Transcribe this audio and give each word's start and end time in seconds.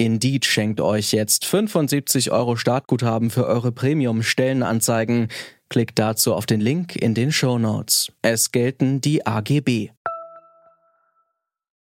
Indeed 0.00 0.44
schenkt 0.44 0.80
euch 0.80 1.12
jetzt 1.12 1.44
75 1.44 2.30
Euro 2.30 2.54
Startguthaben 2.54 3.30
für 3.30 3.46
eure 3.46 3.72
Premium-Stellenanzeigen. 3.72 5.26
Klickt 5.68 5.98
dazu 5.98 6.34
auf 6.34 6.46
den 6.46 6.60
Link 6.60 6.94
in 6.94 7.14
den 7.14 7.32
Show 7.32 7.58
Notes. 7.58 8.12
Es 8.22 8.52
gelten 8.52 9.00
die 9.00 9.26
AGB. 9.26 9.90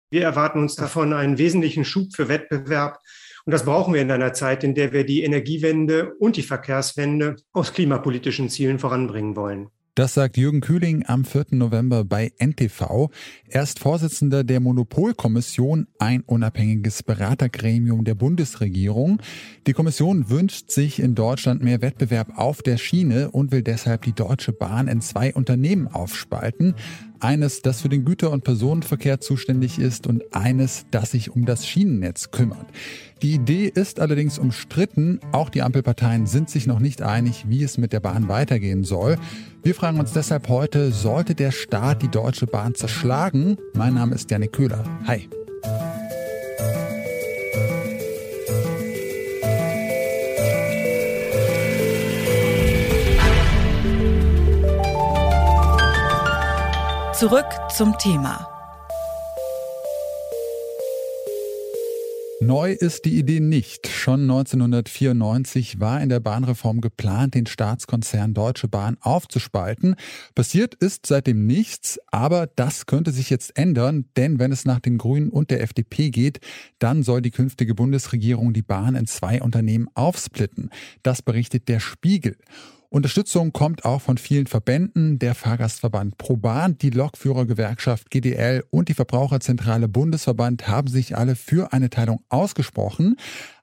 Wir 0.09 0.23
erwarten 0.23 0.59
uns 0.59 0.76
davon 0.76 1.13
einen 1.13 1.38
wesentlichen 1.38 1.85
Schub 1.85 2.13
für 2.13 2.27
Wettbewerb. 2.27 2.99
Und 3.45 3.54
das 3.54 3.63
brauchen 3.63 3.94
wir 3.94 4.02
in 4.02 4.12
einer 4.12 4.34
Zeit, 4.34 4.66
in 4.66 4.76
der 4.76 4.91
wir 4.91 5.05
die 5.05 5.23
Energiewende 5.23 6.13
und 6.16 6.35
die 6.35 6.43
Verkehrswende 6.43 7.38
aus 7.54 7.71
klimapolitischen 7.71 8.49
Zielen 8.49 8.77
voranbringen 8.77 9.38
wollen. 9.38 9.70
Das 10.02 10.16
sagt 10.16 10.36
Jürgen 10.36 10.62
Kühling 10.62 11.05
am 11.05 11.26
4. 11.26 11.46
November 11.52 12.04
bei 12.04 12.32
NTV. 12.40 13.12
Er 13.48 13.62
ist 13.62 13.78
Vorsitzender 13.78 14.44
der 14.44 14.60
Monopolkommission, 14.60 15.86
ein 16.00 16.22
unabhängiges 16.22 17.04
Beratergremium 17.04 18.04
der 18.04 18.16
Bundesregierung. 18.16 19.22
Die 19.68 19.74
Kommission 19.74 20.32
wünscht 20.32 20.72
sich 20.72 21.00
in 21.00 21.14
Deutschland 21.14 21.62
mehr 21.62 21.84
Wettbewerb 21.84 22.36
auf 22.36 22.64
der 22.64 22.77
Schiene 22.77 23.30
und 23.30 23.52
will 23.52 23.62
deshalb 23.62 24.02
die 24.02 24.14
Deutsche 24.14 24.54
Bahn 24.54 24.88
in 24.88 25.02
zwei 25.02 25.36
Unternehmen 25.36 25.88
aufspalten. 25.88 26.74
Eines, 27.21 27.61
das 27.61 27.81
für 27.81 27.89
den 27.89 28.03
Güter- 28.03 28.31
und 28.31 28.43
Personenverkehr 28.43 29.21
zuständig 29.21 29.77
ist 29.77 30.07
und 30.07 30.23
eines, 30.34 30.85
das 30.90 31.12
sich 31.12 31.29
um 31.29 31.46
das 31.46 31.68
Schienennetz 31.68 32.32
kümmert. 32.32 32.65
Die 33.21 33.34
Idee 33.34 33.71
ist 33.73 33.99
allerdings 33.99 34.40
umstritten. 34.40 35.20
Auch 35.31 35.49
die 35.49 35.62
Ampelparteien 35.62 36.26
sind 36.26 36.49
sich 36.49 36.65
noch 36.65 36.79
nicht 36.79 37.04
einig, 37.04 37.46
wie 37.48 37.63
es 37.63 37.77
mit 37.77 37.93
der 37.93 37.99
Bahn 37.99 38.27
weitergehen 38.27 38.84
soll. 38.84 39.18
Wir 39.62 39.76
fragen 39.76 39.99
uns 39.99 40.13
deshalb 40.13 40.49
heute, 40.49 40.91
sollte 40.91 41.35
der 41.35 41.51
Staat 41.51 42.01
die 42.01 42.09
Deutsche 42.09 42.48
Bahn 42.48 42.73
zerschlagen? 42.73 43.57
Mein 43.76 43.93
Name 43.93 44.15
ist 44.15 44.31
Janik 44.31 44.53
Köhler. 44.53 44.84
Hi. 45.05 45.29
Zurück 57.22 57.46
zum 57.70 57.96
Thema. 58.00 58.50
Neu 62.40 62.72
ist 62.72 63.05
die 63.05 63.20
Idee 63.20 63.40
nicht. 63.40 63.86
Schon 63.90 64.22
1994 64.22 65.80
war 65.80 66.02
in 66.02 66.09
der 66.09 66.19
Bahnreform 66.19 66.81
geplant, 66.81 67.36
den 67.36 67.46
Staatskonzern 67.46 68.34
Deutsche 68.34 68.68
Bahn 68.68 68.97
aufzuspalten. 69.02 69.97
Passiert 70.34 70.74
ist 70.74 71.06
seitdem 71.06 71.46
nichts, 71.46 72.00
aber 72.08 72.47
das 72.47 72.88
könnte 72.88 73.12
sich 73.12 73.30
jetzt 73.30 73.56
ändern, 73.56 74.06
denn 74.18 74.40
wenn 74.40 74.52
es 74.52 74.66
nach 74.66 74.80
den 74.80 74.97
Grünen 74.97 75.30
und 75.30 75.52
der 75.52 75.62
FDP 75.62 76.09
geht, 76.09 76.40
dann 76.80 77.03
soll 77.03 77.22
die 77.22 77.30
künftige 77.30 77.75
Bundesregierung 77.75 78.52
die 78.52 78.64
Bahn 78.64 78.96
in 78.96 79.06
zwei 79.06 79.44
Unternehmen 79.44 79.90
aufsplitten. 79.94 80.72
Das 81.03 81.22
berichtet 81.22 81.68
der 81.68 81.81
Spiegel. 81.81 82.36
Unterstützung 82.94 83.53
kommt 83.53 83.85
auch 83.85 84.01
von 84.01 84.17
vielen 84.17 84.47
Verbänden, 84.47 85.17
der 85.17 85.34
Fahrgastverband 85.34 86.17
ProBahn, 86.17 86.78
die 86.78 86.89
Lokführergewerkschaft 86.89 88.11
GDL 88.11 88.66
und 88.69 88.89
die 88.89 88.94
Verbraucherzentrale 88.94 89.88
Bundesverband 89.88 90.67
haben 90.67 90.89
sich 90.89 91.16
alle 91.16 91.38
für 91.38 91.72
eine 91.72 91.89
Teilung 91.89 92.22
ausgesprochen. 92.28 93.16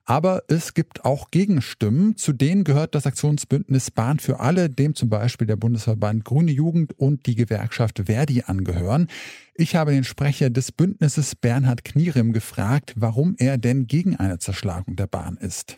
Aber 0.03 0.41
es 0.47 0.73
gibt 0.73 1.05
auch 1.05 1.29
Gegenstimmen. 1.29 2.17
Zu 2.17 2.33
denen 2.33 2.63
gehört 2.63 2.95
das 2.95 3.05
Aktionsbündnis 3.05 3.91
Bahn 3.91 4.17
für 4.17 4.39
alle, 4.39 4.67
dem 4.67 4.95
zum 4.95 5.11
Beispiel 5.11 5.45
der 5.45 5.57
Bundesverband 5.57 6.25
Grüne 6.25 6.51
Jugend 6.51 6.97
und 6.97 7.27
die 7.27 7.35
Gewerkschaft 7.35 8.01
Verdi 8.07 8.41
angehören. 8.47 9.09
Ich 9.53 9.75
habe 9.75 9.91
den 9.91 10.05
Sprecher 10.05 10.49
des 10.49 10.71
Bündnisses 10.71 11.35
Bernhard 11.35 11.85
Knierim 11.85 12.33
gefragt, 12.33 12.95
warum 12.97 13.35
er 13.37 13.59
denn 13.59 13.85
gegen 13.85 14.15
eine 14.15 14.39
Zerschlagung 14.39 14.95
der 14.95 15.05
Bahn 15.05 15.37
ist. 15.37 15.77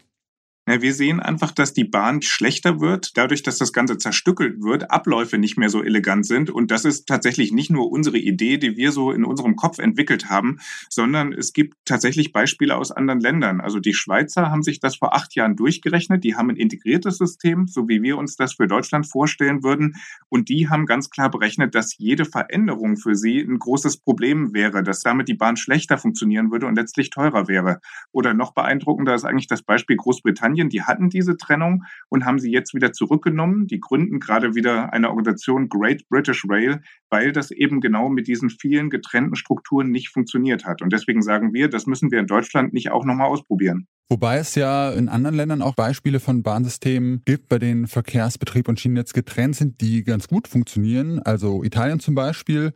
Ja, 0.68 0.80
wir 0.80 0.94
sehen 0.94 1.20
einfach, 1.20 1.50
dass 1.52 1.74
die 1.74 1.86
Bahn 1.86 2.22
schlechter 2.22 2.80
wird, 2.80 3.18
dadurch, 3.18 3.42
dass 3.42 3.58
das 3.58 3.74
Ganze 3.74 3.98
zerstückelt 3.98 4.62
wird, 4.62 4.92
Abläufe 4.92 5.40
nicht 5.40 5.58
mehr 5.58 5.70
so 5.70 5.82
elegant 5.82 6.24
sind. 6.28 6.52
Und 6.52 6.70
das 6.70 6.86
ist 6.86 7.08
tatsächlich 7.08 7.52
nicht 7.52 7.72
nur 7.72 7.92
unsere 7.92 8.20
Idee, 8.20 8.58
die 8.60 8.78
wir 8.78 8.92
so 8.92 9.12
in 9.12 9.26
unserem 9.26 9.56
Kopf 9.56 9.80
entwickelt 9.80 10.30
haben, 10.30 10.60
sondern 10.88 11.34
es 11.34 11.54
gibt 11.54 11.78
tatsächlich 11.84 12.32
Beispiele 12.32 12.78
aus 12.78 12.92
anderen 12.92 13.20
Ländern. 13.20 13.60
Also 13.60 13.80
die 13.80 13.96
Schweizer 13.96 14.52
haben 14.52 14.62
sich 14.62 14.80
das 14.80 14.96
vor 14.98 15.16
acht 15.16 15.34
Jahren 15.34 15.56
durchgerechnet. 15.56 16.24
Die 16.24 16.36
haben 16.36 16.52
ein 16.52 16.58
integriertes 16.58 17.18
System, 17.18 17.66
so 17.66 17.88
wie 17.88 18.04
wir 18.04 18.20
uns 18.20 18.36
das 18.36 18.54
für 18.54 18.68
Deutschland 18.68 19.08
vorstellen 19.08 19.64
würden. 19.64 19.96
Und 20.30 20.48
die 20.48 20.70
haben 20.70 20.86
ganz 20.86 21.10
klar 21.10 21.32
berechnet, 21.32 21.74
dass 21.74 21.98
jede 21.98 22.24
Veränderung 22.26 22.98
für 22.98 23.16
sie 23.16 23.40
ein 23.40 23.58
großes 23.58 23.98
Problem 23.98 24.54
wäre, 24.54 24.84
dass 24.84 25.00
damit 25.00 25.28
die 25.28 25.34
Bahn 25.34 25.58
schlechter 25.58 25.98
funktionieren 25.98 26.52
würde 26.52 26.68
und 26.68 26.76
letztlich 26.76 27.10
teurer 27.10 27.48
wäre. 27.48 27.80
Oder 28.12 28.36
noch 28.36 28.54
beeindruckender 28.54 29.16
ist 29.16 29.26
eigentlich 29.26 29.48
das 29.48 29.64
Beispiel 29.64 29.96
Großbritannien 29.98 30.61
Medien, 30.62 30.70
die 30.70 30.84
hatten 30.84 31.10
diese 31.10 31.38
Trennung 31.38 31.84
und 32.10 32.26
haben 32.26 32.40
sie 32.40 32.52
jetzt 32.52 32.74
wieder 32.74 32.94
zurückgenommen. 32.94 33.68
Die 33.68 33.80
gründen 33.80 34.20
gerade 34.20 34.56
wieder 34.56 34.94
eine 34.94 35.10
Organisation 35.10 35.70
Great 35.70 36.08
British 36.10 36.46
Rail, 36.48 36.82
weil 37.10 37.32
das 37.32 37.52
eben 37.52 37.82
genau 37.82 38.10
mit 38.10 38.28
diesen 38.28 38.50
vielen 38.50 38.90
getrennten 38.90 39.36
Strukturen 39.36 39.90
nicht 39.90 40.10
funktioniert 40.10 40.66
hat. 40.66 40.82
Und 40.82 40.94
deswegen 40.94 41.22
sagen 41.22 41.54
wir, 41.54 41.70
das 41.70 41.86
müssen 41.86 42.12
wir 42.12 42.20
in 42.20 42.28
Deutschland 42.28 42.74
nicht 42.74 42.92
auch 42.92 43.06
nochmal 43.06 43.28
ausprobieren. 43.28 43.88
Wobei 44.10 44.38
es 44.38 44.56
ja 44.56 44.92
in 44.92 45.08
anderen 45.08 45.38
Ländern 45.38 45.62
auch 45.62 45.74
Beispiele 45.74 46.20
von 46.20 46.44
Bahnsystemen 46.44 47.22
gibt, 47.24 47.48
bei 47.48 47.60
denen 47.60 47.88
Verkehrsbetrieb 47.88 48.68
und 48.68 48.78
Schienennetz 48.78 49.14
getrennt 49.14 49.56
sind, 49.56 49.80
die 49.80 50.04
ganz 50.04 50.28
gut 50.28 50.50
funktionieren. 50.50 51.20
Also 51.20 51.64
Italien 51.64 52.02
zum 52.02 52.14
Beispiel 52.14 52.74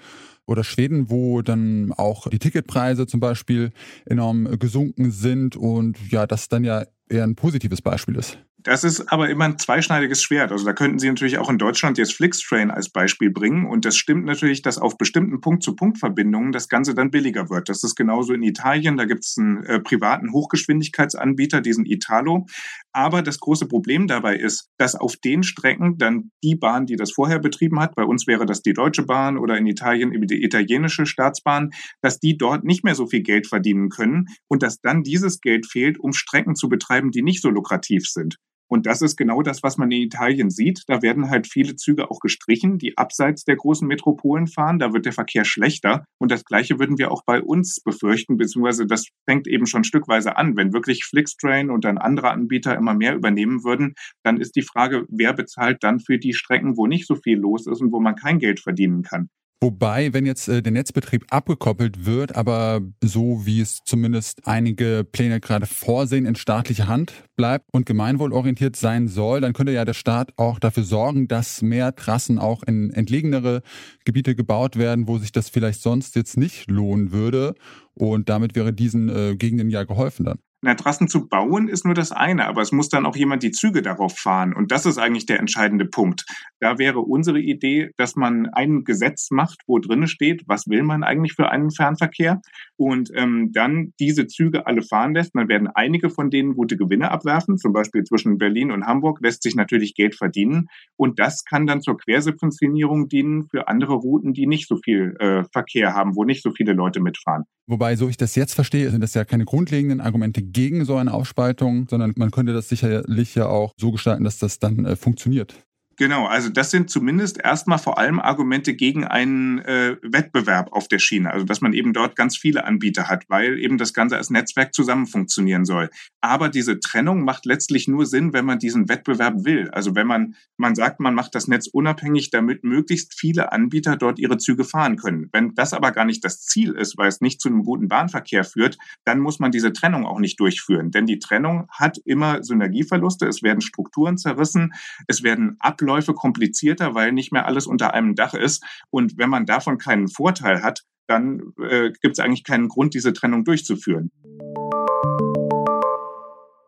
oder 0.47 0.63
Schweden, 0.63 1.09
wo 1.09 1.41
dann 1.41 1.93
auch 1.93 2.27
die 2.29 2.39
Ticketpreise 2.39 3.07
zum 3.07 3.19
Beispiel 3.19 3.71
enorm 4.05 4.57
gesunken 4.59 5.11
sind 5.11 5.55
und 5.55 5.97
ja, 6.11 6.27
das 6.27 6.49
dann 6.49 6.63
ja 6.63 6.85
eher 7.09 7.23
ein 7.23 7.35
positives 7.35 7.81
Beispiel 7.81 8.15
ist. 8.15 8.37
Das 8.65 8.83
ist 8.83 9.11
aber 9.11 9.29
immer 9.29 9.45
ein 9.45 9.59
zweischneidiges 9.59 10.23
Schwert. 10.23 10.51
Also 10.51 10.65
da 10.65 10.73
könnten 10.73 10.97
Sie 10.97 11.07
natürlich 11.07 11.37
auch 11.37 11.51
in 11.51 11.59
Deutschland 11.59 11.99
jetzt 11.99 12.15
Flixtrain 12.15 12.71
als 12.71 12.89
Beispiel 12.89 13.29
bringen. 13.29 13.67
Und 13.67 13.85
das 13.85 13.95
stimmt 13.95 14.25
natürlich, 14.25 14.63
dass 14.63 14.79
auf 14.79 14.97
bestimmten 14.97 15.39
Punkt-zu-Punkt-Verbindungen 15.39 16.51
das 16.51 16.67
Ganze 16.67 16.95
dann 16.95 17.11
billiger 17.11 17.51
wird. 17.51 17.69
Das 17.69 17.83
ist 17.83 17.93
genauso 17.93 18.33
in 18.33 18.41
Italien. 18.41 18.97
Da 18.97 19.05
gibt 19.05 19.23
es 19.23 19.35
einen 19.37 19.63
äh, 19.65 19.79
privaten 19.79 20.31
Hochgeschwindigkeitsanbieter, 20.31 21.61
diesen 21.61 21.85
Italo. 21.85 22.47
Aber 22.91 23.21
das 23.21 23.39
große 23.39 23.67
Problem 23.67 24.07
dabei 24.07 24.35
ist, 24.35 24.71
dass 24.79 24.95
auf 24.95 25.15
den 25.17 25.43
Strecken 25.43 25.99
dann 25.99 26.31
die 26.43 26.55
Bahn, 26.55 26.87
die 26.87 26.95
das 26.95 27.11
vorher 27.11 27.37
betrieben 27.37 27.79
hat, 27.79 27.93
bei 27.93 28.03
uns 28.03 28.25
wäre 28.25 28.47
das 28.47 28.63
die 28.63 28.73
Deutsche 28.73 29.03
Bahn 29.03 29.37
oder 29.37 29.59
in 29.59 29.67
Italien 29.67 30.11
eben 30.11 30.25
die 30.35 30.43
italienische 30.43 31.05
Staatsbahn, 31.05 31.71
dass 32.01 32.19
die 32.19 32.37
dort 32.37 32.63
nicht 32.63 32.83
mehr 32.83 32.95
so 32.95 33.07
viel 33.07 33.21
Geld 33.21 33.47
verdienen 33.47 33.89
können 33.89 34.27
und 34.47 34.63
dass 34.63 34.81
dann 34.81 35.03
dieses 35.03 35.41
Geld 35.41 35.65
fehlt, 35.65 35.99
um 35.99 36.13
Strecken 36.13 36.55
zu 36.55 36.69
betreiben, 36.69 37.11
die 37.11 37.21
nicht 37.21 37.41
so 37.41 37.49
lukrativ 37.49 38.07
sind. 38.07 38.37
Und 38.67 38.87
das 38.87 39.01
ist 39.01 39.15
genau 39.15 39.41
das, 39.41 39.61
was 39.61 39.77
man 39.77 39.91
in 39.91 40.01
Italien 40.01 40.49
sieht. 40.49 40.83
Da 40.87 41.01
werden 41.01 41.29
halt 41.29 41.47
viele 41.47 41.75
Züge 41.75 42.09
auch 42.09 42.19
gestrichen, 42.19 42.77
die 42.77 42.97
abseits 42.97 43.43
der 43.43 43.57
großen 43.57 43.87
Metropolen 43.87 44.47
fahren. 44.47 44.79
Da 44.79 44.91
wird 44.91 45.05
der 45.05 45.13
Verkehr 45.13 45.45
schlechter. 45.45 46.05
Und 46.19 46.31
das 46.31 46.45
Gleiche 46.45 46.79
würden 46.79 46.97
wir 46.97 47.11
auch 47.11 47.23
bei 47.25 47.41
uns 47.41 47.79
befürchten, 47.83 48.37
beziehungsweise 48.37 48.87
das 48.87 49.05
fängt 49.29 49.47
eben 49.47 49.67
schon 49.67 49.83
stückweise 49.83 50.37
an. 50.37 50.57
Wenn 50.57 50.73
wirklich 50.73 51.05
Flixtrain 51.05 51.69
und 51.69 51.85
dann 51.85 51.97
andere 51.97 52.31
Anbieter 52.31 52.75
immer 52.75 52.95
mehr 52.95 53.15
übernehmen 53.15 53.63
würden, 53.63 53.93
dann 54.23 54.37
ist 54.37 54.55
die 54.55 54.63
Frage, 54.63 55.05
wer 55.09 55.33
bezahlt 55.33 55.83
dann 55.83 55.99
für 55.99 56.17
die 56.17 56.33
Strecken, 56.33 56.75
wo 56.75 56.87
nicht 56.87 57.05
so 57.05 57.15
viel 57.15 57.37
los 57.37 57.67
ist 57.67 57.81
und 57.81 57.91
wo 57.91 57.99
man 57.99 58.15
kein 58.15 58.39
Geld 58.39 58.59
verdienen 58.59 59.03
kann. 59.03 59.29
Wobei, 59.61 60.13
wenn 60.13 60.25
jetzt 60.25 60.47
äh, 60.49 60.61
der 60.61 60.73
Netzbetrieb 60.73 61.25
abgekoppelt 61.29 62.05
wird, 62.05 62.35
aber 62.35 62.81
so 63.01 63.45
wie 63.45 63.61
es 63.61 63.79
zumindest 63.85 64.45
einige 64.45 65.05
Pläne 65.09 65.39
gerade 65.39 65.65
vorsehen, 65.65 66.25
in 66.25 66.35
staatlicher 66.35 66.87
Hand 66.87 67.13
bleibt 67.35 67.65
und 67.71 67.85
gemeinwohlorientiert 67.85 68.75
sein 68.75 69.07
soll, 69.07 69.41
dann 69.41 69.53
könnte 69.53 69.71
ja 69.71 69.85
der 69.85 69.93
Staat 69.93 70.33
auch 70.37 70.59
dafür 70.59 70.83
sorgen, 70.83 71.27
dass 71.27 71.61
mehr 71.61 71.95
Trassen 71.95 72.37
auch 72.37 72.63
in 72.63 72.91
entlegenere 72.91 73.61
Gebiete 74.03 74.35
gebaut 74.35 74.75
werden, 74.75 75.07
wo 75.07 75.17
sich 75.17 75.31
das 75.31 75.49
vielleicht 75.49 75.81
sonst 75.81 76.15
jetzt 76.15 76.37
nicht 76.37 76.69
lohnen 76.69 77.11
würde. 77.11 77.55
Und 77.93 78.27
damit 78.27 78.55
wäre 78.55 78.73
diesen 78.73 79.09
äh, 79.09 79.35
Gegenden 79.37 79.69
ja 79.69 79.85
geholfen 79.85 80.25
dann. 80.25 80.39
Na, 80.65 80.73
Trassen 80.73 81.07
zu 81.07 81.27
bauen 81.27 81.67
ist 81.67 81.85
nur 81.85 81.93
das 81.93 82.11
eine, 82.11 82.47
aber 82.47 82.63
es 82.63 82.71
muss 82.71 82.89
dann 82.89 83.05
auch 83.05 83.15
jemand 83.15 83.43
die 83.43 83.51
Züge 83.51 83.83
darauf 83.83 84.17
fahren. 84.17 84.51
Und 84.51 84.71
das 84.71 84.87
ist 84.87 84.97
eigentlich 84.97 85.27
der 85.27 85.37
entscheidende 85.37 85.85
Punkt. 85.85 86.25
Da 86.59 86.79
wäre 86.79 87.01
unsere 87.01 87.39
Idee, 87.39 87.91
dass 87.97 88.15
man 88.15 88.47
ein 88.47 88.83
Gesetz 88.83 89.29
macht, 89.29 89.61
wo 89.67 89.77
drin 89.77 90.07
steht, 90.07 90.41
was 90.47 90.65
will 90.65 90.81
man 90.81 91.03
eigentlich 91.03 91.33
für 91.33 91.49
einen 91.49 91.69
Fernverkehr 91.69 92.41
und 92.77 93.11
ähm, 93.13 93.51
dann 93.53 93.93
diese 93.99 94.25
Züge 94.25 94.65
alle 94.65 94.81
fahren 94.81 95.13
lässt. 95.13 95.35
Dann 95.35 95.49
werden 95.49 95.69
einige 95.71 96.09
von 96.09 96.31
denen 96.31 96.55
gute 96.55 96.77
Gewinne 96.77 97.11
abwerfen, 97.11 97.59
zum 97.59 97.71
Beispiel 97.71 98.03
zwischen 98.03 98.39
Berlin 98.39 98.71
und 98.71 98.87
Hamburg 98.87 99.19
lässt 99.21 99.43
sich 99.43 99.53
natürlich 99.53 99.93
Geld 99.93 100.15
verdienen 100.15 100.65
und 100.95 101.19
das 101.19 101.45
kann 101.45 101.67
dann 101.67 101.81
zur 101.81 101.95
Quersubventionierung 101.95 103.07
dienen 103.07 103.47
für 103.51 103.67
andere 103.67 103.93
Routen, 103.93 104.33
die 104.33 104.47
nicht 104.47 104.67
so 104.67 104.77
viel 104.77 105.15
äh, 105.19 105.43
Verkehr 105.53 105.93
haben, 105.93 106.15
wo 106.15 106.23
nicht 106.23 106.41
so 106.41 106.49
viele 106.49 106.73
Leute 106.73 107.01
mitfahren. 107.01 107.43
Wobei, 107.67 107.95
so 107.95 108.07
ich 108.09 108.17
das 108.17 108.35
jetzt 108.35 108.53
verstehe, 108.53 108.91
sind 108.91 109.01
das 109.01 109.15
ja 109.15 109.25
keine 109.25 109.43
grundlegenden 109.43 109.99
Argumente 109.99 110.43
gegen 110.55 110.85
so 110.85 110.95
eine 110.95 111.13
Aufspaltung, 111.13 111.87
sondern 111.89 112.13
man 112.15 112.31
könnte 112.31 112.53
das 112.53 112.69
sicherlich 112.69 113.35
ja 113.35 113.47
auch 113.47 113.73
so 113.77 113.91
gestalten, 113.91 114.23
dass 114.23 114.39
das 114.39 114.57
dann 114.57 114.85
äh, 114.85 114.95
funktioniert. 114.95 115.53
Genau, 115.97 116.25
also 116.25 116.49
das 116.49 116.71
sind 116.71 116.89
zumindest 116.89 117.39
erstmal 117.41 117.77
vor 117.77 117.97
allem 117.97 118.19
Argumente 118.19 118.73
gegen 118.73 119.05
einen 119.05 119.59
äh, 119.59 119.95
Wettbewerb 120.01 120.73
auf 120.73 120.89
der 120.89 120.99
Schiene, 120.99 121.31
also 121.31 121.45
dass 121.45 121.61
man 121.61 121.71
eben 121.71 121.93
dort 121.93 122.17
ganz 122.17 122.35
viele 122.37 122.65
Anbieter 122.65 123.07
hat, 123.07 123.23
weil 123.29 123.59
eben 123.59 123.77
das 123.77 123.93
Ganze 123.93 124.17
als 124.17 124.29
Netzwerk 124.29 124.73
zusammen 124.73 125.07
funktionieren 125.07 125.63
soll. 125.63 125.89
Aber 126.19 126.49
diese 126.49 126.81
Trennung 126.81 127.23
macht 127.23 127.45
letztlich 127.45 127.87
nur 127.87 128.05
Sinn, 128.05 128.33
wenn 128.33 128.43
man 128.43 128.59
diesen 128.59 128.89
Wettbewerb 128.89 129.45
will. 129.45 129.69
Also 129.69 129.95
wenn 129.95 130.05
man, 130.05 130.35
man 130.57 130.75
sagt, 130.75 130.99
man 130.99 131.15
macht 131.15 131.33
das 131.33 131.47
Netz 131.47 131.67
unabhängig, 131.67 132.29
damit 132.29 132.65
möglichst 132.65 133.17
viele 133.17 133.53
Anbieter 133.53 133.95
dort 133.95 134.19
ihre 134.19 134.37
Züge 134.37 134.65
fahren 134.65 134.97
können. 134.97 135.29
Wenn 135.31 135.55
das 135.55 135.71
aber 135.71 135.91
gar 135.91 136.03
nicht 136.03 136.25
das 136.25 136.41
Ziel 136.41 136.73
ist, 136.73 136.97
weil 136.97 137.07
es 137.07 137.21
nicht 137.21 137.39
zu 137.39 137.47
einem 137.47 137.63
guten 137.63 137.87
Bahnverkehr 137.87 138.43
führt, 138.43 138.77
dann 139.05 139.19
muss 139.19 139.39
man 139.39 139.51
diese 139.51 139.71
Trennung 139.71 140.05
auch 140.05 140.19
nicht 140.19 140.41
durchführen. 140.41 140.91
Denn 140.91 141.05
die 141.05 141.19
Trennung 141.19 141.69
hat 141.69 141.97
immer 142.03 142.43
Synergieverluste, 142.43 143.27
es 143.27 143.43
werden 143.43 143.61
Strukturen 143.61 144.17
zerrissen, 144.17 144.73
es 145.07 145.23
werden 145.23 145.55
Abläufe 145.59 145.84
Abläufe 145.85 146.13
komplizierter, 146.13 146.95
weil 146.95 147.11
nicht 147.11 147.31
mehr 147.31 147.45
alles 147.45 147.67
unter 147.67 147.93
einem 147.93 148.15
Dach 148.15 148.33
ist. 148.33 148.63
Und 148.89 149.17
wenn 149.17 149.29
man 149.29 149.45
davon 149.45 149.77
keinen 149.77 150.07
Vorteil 150.07 150.63
hat, 150.63 150.83
dann 151.07 151.53
äh, 151.61 151.91
gibt 152.01 152.17
es 152.17 152.19
eigentlich 152.19 152.43
keinen 152.43 152.67
Grund, 152.67 152.95
diese 152.95 153.13
Trennung 153.13 153.43
durchzuführen. 153.43 154.09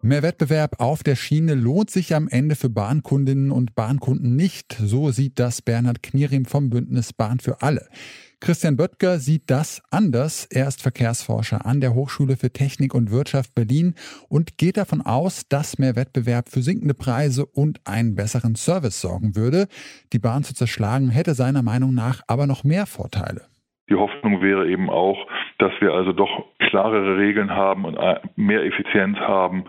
Mehr 0.03 0.21
Wettbewerb 0.21 0.79
auf 0.79 1.01
der 1.01 1.15
Schiene 1.15 1.55
lohnt 1.55 1.89
sich 1.89 2.13
am 2.13 2.27
Ende 2.27 2.55
für 2.55 2.69
Bahnkundinnen 2.69 3.51
und 3.51 3.73
Bahnkunden 3.73 4.35
nicht. 4.35 4.77
So 4.79 5.09
sieht 5.09 5.39
das 5.39 5.63
Bernhard 5.63 6.03
Knierim 6.03 6.45
vom 6.45 6.69
Bündnis 6.69 7.11
Bahn 7.11 7.39
für 7.39 7.63
alle. 7.63 7.89
Christian 8.39 8.77
Böttger 8.77 9.17
sieht 9.17 9.49
das 9.49 9.81
anders. 9.89 10.45
Er 10.45 10.67
ist 10.67 10.83
Verkehrsforscher 10.83 11.65
an 11.65 11.81
der 11.81 11.95
Hochschule 11.95 12.37
für 12.37 12.51
Technik 12.51 12.93
und 12.93 13.11
Wirtschaft 13.11 13.55
Berlin 13.55 13.95
und 14.29 14.59
geht 14.59 14.77
davon 14.77 15.01
aus, 15.01 15.49
dass 15.49 15.79
mehr 15.79 15.95
Wettbewerb 15.95 16.49
für 16.49 16.61
sinkende 16.61 16.93
Preise 16.93 17.45
und 17.47 17.79
einen 17.85 18.15
besseren 18.15 18.55
Service 18.55 19.01
sorgen 19.01 19.35
würde. 19.35 19.67
Die 20.13 20.19
Bahn 20.19 20.43
zu 20.43 20.53
zerschlagen 20.53 21.09
hätte 21.09 21.33
seiner 21.33 21.63
Meinung 21.63 21.95
nach 21.95 22.21
aber 22.27 22.45
noch 22.45 22.63
mehr 22.63 22.85
Vorteile. 22.85 23.41
Die 23.89 23.95
Hoffnung 23.95 24.41
wäre 24.41 24.67
eben 24.67 24.89
auch, 24.89 25.17
dass 25.57 25.71
wir 25.79 25.93
also 25.93 26.13
doch 26.13 26.45
klarere 26.59 27.17
Regeln 27.17 27.49
haben 27.49 27.85
und 27.85 27.97
mehr 28.35 28.63
Effizienz 28.63 29.17
haben 29.17 29.65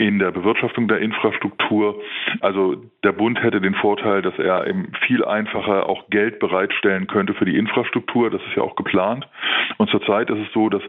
in 0.00 0.18
der 0.18 0.30
Bewirtschaftung 0.30 0.88
der 0.88 0.98
Infrastruktur. 0.98 2.00
Also 2.40 2.76
der 3.04 3.12
Bund 3.12 3.42
hätte 3.42 3.60
den 3.60 3.74
Vorteil, 3.74 4.22
dass 4.22 4.38
er 4.38 4.66
eben 4.66 4.92
viel 5.06 5.22
einfacher 5.24 5.88
auch 5.88 6.08
Geld 6.08 6.38
bereitstellen 6.38 7.06
könnte 7.06 7.34
für 7.34 7.44
die 7.44 7.58
Infrastruktur. 7.58 8.30
Das 8.30 8.40
ist 8.42 8.56
ja 8.56 8.62
auch 8.62 8.76
geplant. 8.76 9.28
Und 9.76 9.90
zurzeit 9.90 10.30
ist 10.30 10.38
es 10.38 10.52
so, 10.54 10.70
dass 10.70 10.82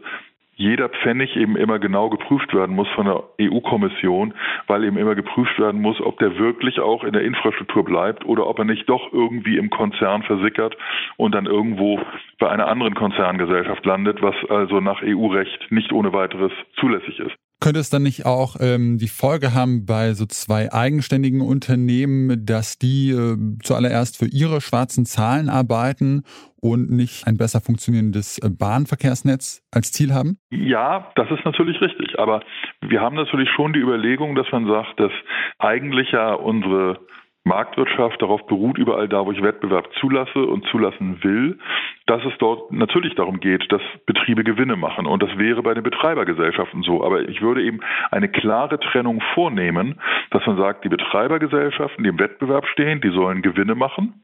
jeder 0.54 0.88
Pfennig 0.88 1.36
eben 1.36 1.56
immer 1.56 1.78
genau 1.78 2.08
geprüft 2.08 2.54
werden 2.54 2.74
muss 2.74 2.88
von 2.90 3.06
der 3.06 3.22
EU-Kommission, 3.40 4.32
weil 4.66 4.84
eben 4.84 4.96
immer 4.96 5.14
geprüft 5.14 5.58
werden 5.58 5.82
muss, 5.82 6.00
ob 6.00 6.18
der 6.18 6.38
wirklich 6.38 6.80
auch 6.80 7.04
in 7.04 7.12
der 7.12 7.22
Infrastruktur 7.22 7.84
bleibt 7.84 8.24
oder 8.24 8.46
ob 8.46 8.58
er 8.58 8.64
nicht 8.64 8.88
doch 8.88 9.12
irgendwie 9.12 9.58
im 9.58 9.70
Konzern 9.70 10.22
versickert 10.22 10.76
und 11.16 11.34
dann 11.34 11.46
irgendwo 11.46 12.00
bei 12.38 12.48
einer 12.48 12.68
anderen 12.68 12.94
Konzerngesellschaft 12.94 13.84
landet, 13.84 14.22
was 14.22 14.36
also 14.48 14.80
nach 14.80 15.02
EU-Recht 15.02 15.70
nicht 15.70 15.92
ohne 15.92 16.12
weiteres 16.12 16.52
zulässig 16.76 17.18
ist. 17.18 17.41
Könnte 17.62 17.78
es 17.78 17.90
dann 17.90 18.02
nicht 18.02 18.26
auch 18.26 18.56
ähm, 18.58 18.98
die 18.98 19.06
Folge 19.06 19.54
haben 19.54 19.86
bei 19.86 20.14
so 20.14 20.26
zwei 20.26 20.72
eigenständigen 20.72 21.40
Unternehmen, 21.40 22.44
dass 22.44 22.76
die 22.76 23.10
äh, 23.12 23.36
zuallererst 23.62 24.18
für 24.18 24.26
ihre 24.26 24.60
schwarzen 24.60 25.06
Zahlen 25.06 25.48
arbeiten 25.48 26.24
und 26.60 26.90
nicht 26.90 27.24
ein 27.28 27.36
besser 27.36 27.60
funktionierendes 27.60 28.38
äh, 28.38 28.50
Bahnverkehrsnetz 28.50 29.62
als 29.70 29.92
Ziel 29.92 30.12
haben? 30.12 30.38
Ja, 30.50 31.12
das 31.14 31.30
ist 31.30 31.44
natürlich 31.44 31.80
richtig. 31.80 32.18
Aber 32.18 32.42
wir 32.80 33.00
haben 33.00 33.14
natürlich 33.14 33.48
schon 33.54 33.72
die 33.72 33.78
Überlegung, 33.80 34.34
dass 34.34 34.50
man 34.50 34.66
sagt, 34.66 34.98
dass 34.98 35.12
eigentlich 35.60 36.10
ja 36.10 36.34
unsere 36.34 36.98
Marktwirtschaft 37.44 38.22
darauf 38.22 38.46
beruht, 38.46 38.78
überall 38.78 39.08
da, 39.08 39.26
wo 39.26 39.32
ich 39.32 39.42
Wettbewerb 39.42 39.88
zulasse 40.00 40.46
und 40.46 40.64
zulassen 40.66 41.22
will, 41.24 41.58
dass 42.06 42.24
es 42.24 42.32
dort 42.38 42.70
natürlich 42.70 43.14
darum 43.16 43.40
geht, 43.40 43.70
dass 43.72 43.82
Betriebe 44.06 44.44
Gewinne 44.44 44.76
machen. 44.76 45.06
Und 45.06 45.22
das 45.22 45.36
wäre 45.38 45.62
bei 45.62 45.74
den 45.74 45.82
Betreibergesellschaften 45.82 46.82
so. 46.82 47.02
Aber 47.04 47.28
ich 47.28 47.42
würde 47.42 47.62
eben 47.62 47.80
eine 48.10 48.28
klare 48.28 48.78
Trennung 48.78 49.20
vornehmen, 49.34 50.00
dass 50.30 50.46
man 50.46 50.56
sagt, 50.56 50.84
die 50.84 50.88
Betreibergesellschaften, 50.88 52.04
die 52.04 52.10
im 52.10 52.18
Wettbewerb 52.18 52.66
stehen, 52.66 53.00
die 53.00 53.10
sollen 53.10 53.42
Gewinne 53.42 53.74
machen. 53.74 54.22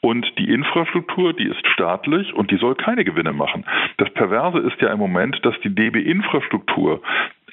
Und 0.00 0.26
die 0.38 0.52
Infrastruktur, 0.52 1.32
die 1.32 1.48
ist 1.48 1.66
staatlich 1.68 2.34
und 2.34 2.50
die 2.50 2.56
soll 2.56 2.74
keine 2.74 3.04
Gewinne 3.04 3.32
machen. 3.32 3.64
Das 3.96 4.10
Perverse 4.10 4.58
ist 4.58 4.80
ja 4.80 4.92
im 4.92 4.98
Moment, 4.98 5.40
dass 5.44 5.58
die 5.60 5.74
DB 5.74 6.00
Infrastruktur 6.00 7.02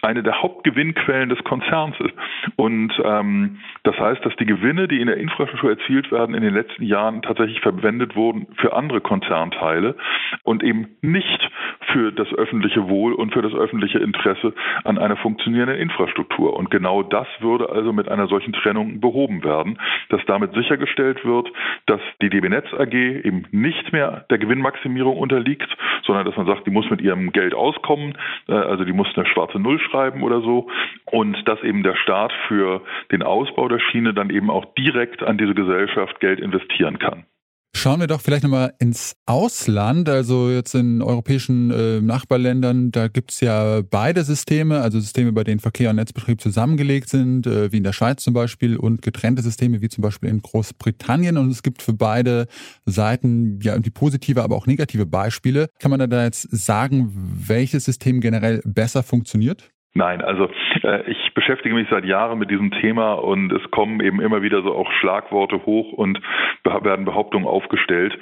eine 0.06 0.24
der 0.24 0.42
Hauptgewinnquellen 0.42 1.30
des 1.30 1.44
Konzerns 1.44 1.96
ist. 2.00 2.14
Und 2.56 2.94
ähm, 3.04 3.58
das 3.84 3.98
heißt, 3.98 4.24
dass 4.26 4.36
die 4.38 4.46
Gewinne, 4.46 4.88
die 4.88 5.02
in 5.02 5.08
der 5.08 5.18
Infrastruktur 5.18 5.72
erzielt 5.72 6.12
werden, 6.12 6.36
in 6.36 6.44
den 6.44 6.54
letzten 6.54 6.84
Jahren 6.84 7.22
tatsächlich 7.22 7.60
verwendet 7.62 8.16
wurden 8.16 8.48
für 8.58 8.74
andere 8.74 9.02
Konzernteile 9.02 9.96
und 10.44 10.64
eben 10.64 10.96
nicht 11.02 11.50
für 11.92 12.12
das 12.12 12.32
öffentliche 12.34 12.88
Wohl 12.88 13.14
und 13.14 13.34
für 13.34 13.42
das 13.42 13.54
öffentliche 13.54 14.00
Interesse 14.00 14.54
an 14.84 14.98
einer 14.98 15.18
funktionierenden 15.18 15.78
Infrastruktur. 15.78 16.56
Und 16.56 16.70
genau 16.70 17.04
das 17.04 17.28
würde 17.40 17.70
also 17.70 17.92
mit 17.92 18.08
einer 18.08 18.28
solchen 18.28 18.54
Trennung 18.54 19.00
behoben 19.00 19.44
werden, 19.44 19.80
dass 20.10 20.22
damit 20.26 20.54
sichergestellt 20.54 21.26
wird, 21.26 21.52
dass 21.88 22.02
die 22.22 22.30
DB 22.30 22.50
Netz 22.50 22.68
AG 22.74 22.94
eben 22.94 23.46
nicht 23.52 23.92
mehr 23.92 24.26
der 24.30 24.38
Gewinnmaximierung 24.38 25.18
unterliegt, 25.18 25.76
sondern 26.06 26.26
dass 26.26 26.36
man 26.36 26.46
sagt, 26.46 26.68
die 26.68 26.72
muss 26.72 26.90
mit 26.90 27.02
ihrem 27.02 27.32
Geld 27.32 27.54
auskommen, 27.54 28.18
äh, 28.48 28.54
also 28.54 28.84
die 28.84 28.94
muss 28.94 29.08
eine 29.16 29.26
schwarze 29.26 29.60
Null 29.60 29.80
schreiben 29.80 29.95
schreiben 29.96 30.24
oder 30.24 30.42
so. 30.42 30.68
Und 31.06 31.38
dass 31.48 31.62
eben 31.64 31.84
der 31.84 31.96
Staat 31.96 32.34
für 32.48 32.82
den 33.12 33.24
Ausbau 33.24 33.68
der 33.68 33.80
Schiene 33.80 34.14
dann 34.14 34.30
eben 34.30 34.50
auch 34.50 34.66
direkt 34.76 35.24
an 35.24 35.38
diese 35.38 35.54
Gesellschaft 35.54 36.20
Geld 36.20 36.40
investieren 36.40 37.00
kann. 37.00 37.26
Schauen 37.78 38.00
wir 38.00 38.08
doch 38.08 38.22
vielleicht 38.22 38.44
nochmal 38.44 38.74
ins 38.80 39.18
Ausland, 39.26 40.08
also 40.08 40.50
jetzt 40.50 40.74
in 40.76 41.02
europäischen 41.02 41.72
äh, 41.72 42.00
Nachbarländern, 42.00 42.92
da 42.92 43.10
gibt 43.10 43.32
es 43.32 43.42
ja 43.42 43.82
beide 43.82 44.24
Systeme, 44.24 44.80
also 44.80 45.02
Systeme, 45.02 45.34
bei 45.34 45.44
denen 45.44 45.60
Verkehr 45.60 45.90
und 45.90 45.98
Netzbetrieb 45.98 46.40
zusammengelegt 46.40 47.10
sind, 47.10 47.46
äh, 47.46 47.74
wie 47.74 47.78
in 47.78 47.84
der 47.84 47.92
Schweiz 47.92 48.24
zum 48.24 48.34
Beispiel, 48.34 48.78
und 48.78 49.02
getrennte 49.02 49.42
Systeme, 49.42 49.82
wie 49.82 49.90
zum 49.90 50.04
Beispiel 50.04 50.30
in 50.30 50.42
Großbritannien. 50.42 51.38
Und 51.38 51.52
es 51.52 51.64
gibt 51.64 51.82
für 51.82 51.92
beide 51.92 52.48
Seiten 52.86 53.60
ja 53.62 53.74
irgendwie 53.74 53.92
positive, 53.92 54.42
aber 54.42 54.56
auch 54.56 54.68
negative 54.68 55.06
Beispiele. 55.06 55.68
Kann 55.78 55.92
man 55.92 56.10
da 56.10 56.24
jetzt 56.24 56.44
sagen, 56.52 57.12
welches 57.46 57.84
System 57.84 58.22
generell 58.22 58.62
besser 58.64 59.04
funktioniert? 59.04 59.75
Nein, 59.98 60.22
also 60.22 60.50
äh, 60.84 61.10
ich 61.10 61.34
beschäftige 61.34 61.74
mich 61.74 61.88
seit 61.90 62.04
Jahren 62.04 62.38
mit 62.38 62.52
diesem 62.52 62.70
Thema 62.70 63.14
und 63.14 63.50
es 63.54 63.72
kommen 63.72 64.02
eben 64.02 64.20
immer 64.20 64.42
wieder 64.42 64.62
so 64.62 64.76
auch 64.76 64.92
Schlagworte 64.92 65.66
hoch 65.66 65.94
und 65.94 66.20
werden 66.66 67.06
Behauptungen 67.06 67.48
aufgestellt. 67.48 68.20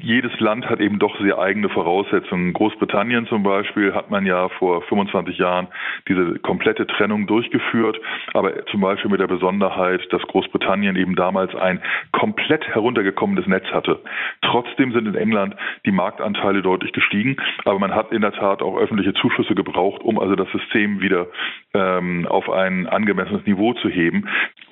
Jedes 0.00 0.38
Land 0.40 0.68
hat 0.68 0.80
eben 0.80 0.98
doch 0.98 1.18
sehr 1.20 1.38
eigene 1.38 1.68
Voraussetzungen. 1.68 2.52
Großbritannien 2.52 3.26
zum 3.26 3.42
Beispiel 3.42 3.94
hat 3.94 4.10
man 4.10 4.26
ja 4.26 4.48
vor 4.48 4.82
25 4.82 5.38
Jahren 5.38 5.68
diese 6.08 6.38
komplette 6.40 6.86
Trennung 6.86 7.26
durchgeführt, 7.26 8.00
aber 8.32 8.66
zum 8.66 8.80
Beispiel 8.80 9.10
mit 9.10 9.20
der 9.20 9.28
Besonderheit, 9.28 10.00
dass 10.10 10.22
Großbritannien 10.22 10.96
eben 10.96 11.14
damals 11.14 11.54
ein 11.54 11.80
komplett 12.12 12.66
heruntergekommenes 12.68 13.46
Netz 13.46 13.66
hatte. 13.72 14.00
Trotzdem 14.42 14.92
sind 14.92 15.06
in 15.06 15.14
England 15.14 15.54
die 15.86 15.92
Marktanteile 15.92 16.60
deutlich 16.60 16.92
gestiegen, 16.92 17.36
aber 17.64 17.78
man 17.78 17.94
hat 17.94 18.12
in 18.12 18.20
der 18.20 18.32
Tat 18.32 18.62
auch 18.62 18.76
öffentliche 18.76 19.14
Zuschüsse 19.14 19.54
gebraucht, 19.54 20.02
um 20.02 20.18
also 20.18 20.34
das 20.34 20.50
System 20.50 21.00
wieder 21.00 21.28
ähm, 21.72 22.26
auf 22.26 22.50
ein 22.50 22.86
angemessenes 22.86 23.46
Niveau 23.46 23.74
zu 23.74 23.88
heben. 23.88 24.28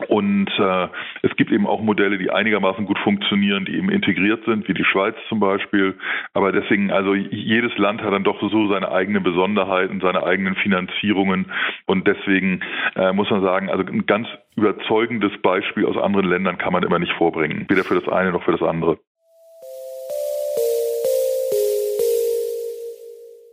Und 0.09 0.51
äh, 0.59 0.89
es 1.23 1.35
gibt 1.37 1.53
eben 1.53 1.67
auch 1.67 1.81
Modelle, 1.81 2.19
die 2.19 2.31
einigermaßen 2.31 2.87
gut 2.87 2.99
funktionieren, 2.99 3.65
die 3.65 3.77
eben 3.77 3.89
integriert 3.89 4.45
sind, 4.45 4.67
wie 4.69 4.75
die 4.75 4.85
Schweiz 5.13 5.17
zum 5.29 5.41
Beispiel. 5.41 5.95
Aber 6.35 6.53
deswegen, 6.53 6.91
also 6.91 7.15
jedes 7.15 7.77
Land 7.79 8.03
hat 8.03 8.13
dann 8.13 8.25
doch 8.25 8.41
so 8.41 8.69
seine 8.69 8.91
eigenen 8.91 9.23
Besonderheiten, 9.23 10.01
seine 10.01 10.23
eigenen 10.25 10.55
Finanzierungen. 10.57 11.47
Und 11.87 12.07
deswegen 12.07 12.61
äh, 12.97 13.13
muss 13.13 13.31
man 13.31 13.43
sagen, 13.43 13.71
also 13.71 13.85
ein 13.85 14.07
ganz 14.07 14.29
überzeugendes 14.57 15.33
Beispiel 15.43 15.87
aus 15.87 15.97
anderen 15.97 16.29
Ländern 16.29 16.59
kann 16.59 16.73
man 16.73 16.83
immer 16.83 16.99
nicht 16.99 17.13
vorbringen, 17.13 17.67
weder 17.69 17.85
für 17.85 18.01
das 18.01 18.09
eine 18.09 18.33
noch 18.33 18.43
für 18.43 18.53
das 18.53 18.63
andere. 18.63 18.99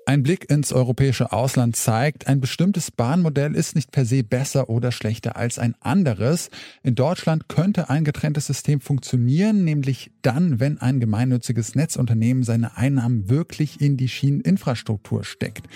Ein 0.10 0.24
Blick 0.24 0.50
ins 0.50 0.74
europäische 0.74 1.32
Ausland 1.32 1.76
zeigt, 1.76 2.26
ein 2.26 2.42
bestimmtes 2.42 2.90
Bahnmodell 2.90 3.54
ist 3.54 3.76
nicht 3.76 3.92
per 3.92 4.06
se 4.06 4.24
besser 4.24 4.68
oder 4.68 4.92
schlechter 4.92 5.36
als 5.36 5.60
ein 5.60 5.76
anderes. 5.82 6.50
In 6.82 6.96
Deutschland 6.96 7.48
könnte 7.48 7.92
ein 7.92 8.06
getrenntes 8.06 8.48
System 8.48 8.82
funktionieren, 8.82 9.64
nämlich 9.64 10.10
dann, 10.24 10.60
wenn 10.60 10.80
ein 10.80 11.00
gemeinnütziges 11.00 11.76
Netzunternehmen 11.76 12.42
seine 12.42 12.76
Einnahmen 12.76 13.30
wirklich 13.30 13.82
in 13.82 13.98
die 13.98 14.10
Schieneninfrastruktur 14.10 15.24
steckt. 15.24 15.68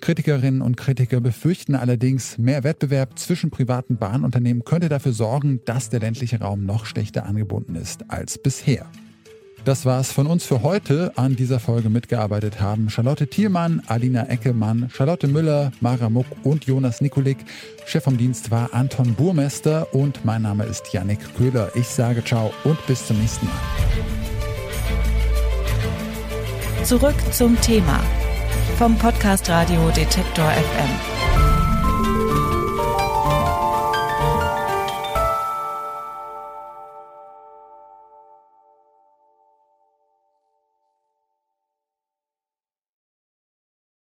Kritikerinnen 0.00 0.62
und 0.62 0.78
Kritiker 0.78 1.20
befürchten 1.20 1.74
allerdings, 1.74 2.38
mehr 2.38 2.64
Wettbewerb 2.64 3.18
zwischen 3.18 3.50
privaten 3.50 3.98
Bahnunternehmen 3.98 4.64
könnte 4.64 4.88
dafür 4.88 5.12
sorgen, 5.12 5.60
dass 5.66 5.90
der 5.90 6.00
ländliche 6.00 6.40
Raum 6.40 6.64
noch 6.64 6.86
schlechter 6.86 7.26
angebunden 7.26 7.74
ist 7.74 8.10
als 8.10 8.38
bisher. 8.38 8.86
Das 9.64 9.86
war's 9.86 10.12
von 10.12 10.26
uns 10.26 10.44
für 10.44 10.62
heute. 10.62 11.12
An 11.16 11.36
dieser 11.36 11.58
Folge 11.58 11.88
mitgearbeitet 11.88 12.60
haben 12.60 12.90
Charlotte 12.90 13.26
Thielmann, 13.26 13.82
Alina 13.86 14.28
Eckemann, 14.28 14.90
Charlotte 14.92 15.26
Müller, 15.26 15.72
Mara 15.80 16.10
Muck 16.10 16.26
und 16.42 16.66
Jonas 16.66 17.00
Nikolik. 17.00 17.38
Chef 17.86 18.04
vom 18.04 18.18
Dienst 18.18 18.50
war 18.50 18.74
Anton 18.74 19.14
Burmester 19.14 19.94
und 19.94 20.22
mein 20.22 20.42
Name 20.42 20.64
ist 20.64 20.92
Yannick 20.92 21.20
Köhler. 21.38 21.70
Ich 21.74 21.88
sage 21.88 22.22
ciao 22.22 22.52
und 22.64 22.86
bis 22.86 23.06
zum 23.06 23.18
nächsten 23.18 23.46
Mal. 23.46 23.54
Zurück 26.84 27.16
zum 27.32 27.58
Thema 27.62 28.00
vom 28.76 28.98
Podcast 28.98 29.48
Radio 29.48 29.88
Detektor 29.90 30.50
FM. 30.50 31.13